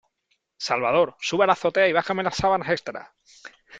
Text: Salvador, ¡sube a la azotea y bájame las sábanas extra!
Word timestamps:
Salvador, 0.57 1.15
¡sube 1.19 1.43
a 1.43 1.45
la 1.47 1.53
azotea 1.53 1.87
y 1.87 1.93
bájame 1.93 2.23
las 2.23 2.37
sábanas 2.37 2.69
extra! 2.71 3.13